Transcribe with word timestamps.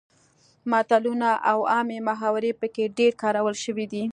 متلونه 0.71 1.29
او 1.51 1.59
عامې 1.73 1.99
محاورې 2.07 2.51
پکې 2.59 2.83
ډیر 2.97 3.11
کارول 3.21 3.55
شوي 3.63 3.85
دي 3.93 4.03